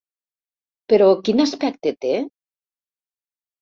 [0.93, 2.19] Però quin aspecte té?